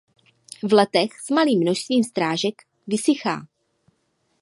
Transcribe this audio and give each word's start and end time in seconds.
V 0.63 0.73
letech 0.73 1.11
s 1.21 1.29
malým 1.29 1.59
množstvím 1.59 2.03
srážek 2.03 2.53
vysychá. 2.87 3.45